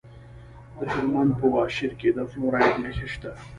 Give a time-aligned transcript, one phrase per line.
[0.77, 3.31] د هلمند په واشیر کې د فلورایټ نښې شته.